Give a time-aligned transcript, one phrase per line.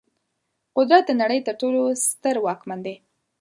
[0.77, 2.95] قدرت د نړۍ تر ټولو ستر واکمن دی.